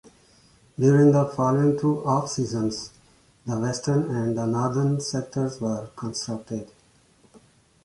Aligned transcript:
During 0.79 1.11
the 1.11 1.27
following 1.27 1.77
two 1.77 2.03
off-seasons, 2.03 2.89
the 3.45 3.59
Western 3.59 4.09
and 4.09 4.35
the 4.35 4.47
Northern 4.47 4.99
sectors 4.99 5.61
were 5.61 5.91
constructed. 5.95 6.71